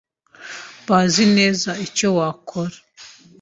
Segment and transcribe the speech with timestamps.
[0.87, 2.75] bazi neza icyo wakora